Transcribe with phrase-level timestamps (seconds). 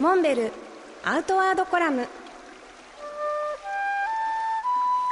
[0.00, 0.50] モンベル
[1.04, 2.08] アウトワードコラム。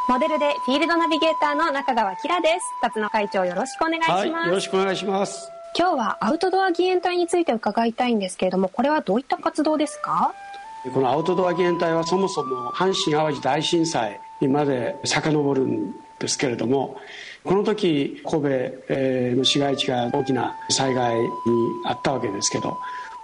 [0.08, 2.54] モデルでフィールドナビゲーターの中川きらです。
[2.80, 5.50] 辰野会長よろしくお願いします、はい、よろしくお願いします。
[5.78, 10.32] 今日はアウトドア義援隊について伺いたいんですけれどもこれはどういった活動ですか？
[10.94, 16.96] このアウトドア義援隊はそもそも阪神・淡路大震災にまで遡るんですけれども
[17.44, 18.48] この時神戸
[19.36, 21.28] の市街地が大きな災害に
[21.84, 22.78] あったわけですけど、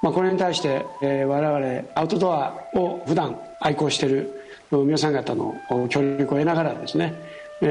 [0.05, 4.39] まあ、これに対して、え我々アウトドアを普段愛好している
[4.71, 5.55] 皆さん方の
[5.89, 7.15] 協力を得ながらですね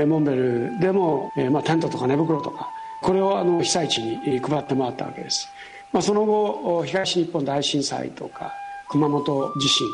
[0.07, 2.71] モンベルでも、まあ、テントとか寝袋とか
[3.03, 5.47] これをあの被災地に配って回ったわけです、
[5.91, 8.51] まあ、その後東日本大震災とか
[8.89, 9.87] 熊本地震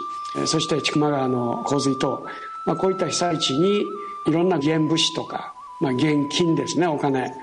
[0.47, 2.25] そして千曲川の洪水等、
[2.65, 3.81] まあ、こういった被災地に
[4.27, 7.33] いろんな現物資とか、まあ、現金ですねお金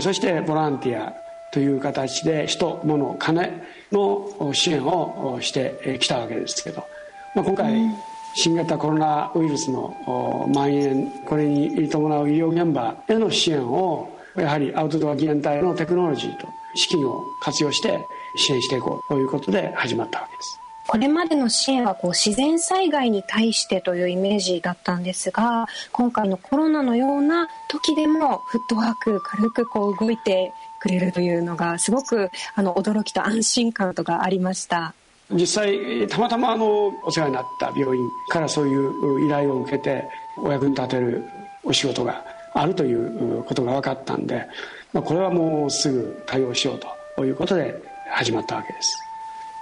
[0.00, 1.23] そしてボランティア
[1.54, 6.84] という形で人物金の支援をしてきたわけですけど、
[7.36, 7.72] まあ、今回、
[8.34, 9.94] 新型コロナウイルスの
[10.52, 18.04] 蔓延これに伴う医療現場への支援をやはりアウトドア義援隊のテクノロジーと資金を活用して
[18.36, 34.94] 支援していこうということで始まったわけですこれまでの支援はこう自然災害に対してというイメージだったんですが今回のコロナのような時でもフットワーク軽くこう動いてくれるというのがすごくあの驚きと安心感とかありました。
[35.30, 40.04] 実際たまたまあのお世話になった病院からそういう依頼を受けて
[40.36, 41.24] お役に立てる
[41.64, 44.46] お仕事があるということが分かったんで、
[44.92, 46.80] これはもうすぐ対応しよう
[47.16, 47.74] ということで
[48.10, 48.96] 始まったわけです。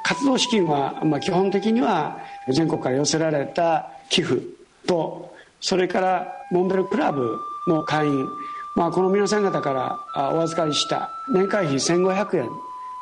[0.03, 4.43] 活動資金は、まあ、基本的には全国から寄せられた寄付
[4.87, 8.27] とそれからモンベルクラブの会員、
[8.75, 12.51] まあ、この皆さん方からお預かりした年会費1500円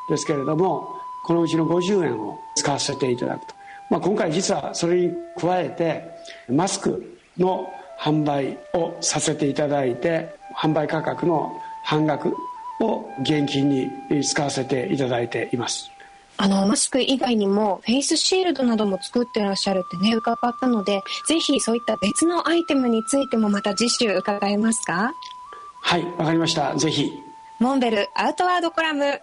[0.09, 3.47] ですけれどもこのうちの50円を使わせていただく。
[3.47, 3.55] と、
[3.89, 6.09] まあ、今回実はそれに加えて
[6.49, 12.33] マスクの販売をさせていただいて販売価格の半額
[12.79, 15.91] を現金に使わせていただいています。
[16.37, 25.13] あのマスク以外にもフェイスシールドなども作ってらっしゃるってね伺ったのでぜひそういった別のアイテムについてもまた次週伺えますか？
[25.81, 26.75] はいわかりました。
[26.75, 27.11] ぜひ。
[27.59, 29.19] モンベルアウトワードコラム。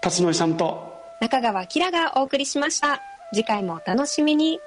[0.00, 0.94] 辰野さんと。
[1.20, 3.00] 中川きらがお送りしました。
[3.32, 4.58] 次回もお楽しみに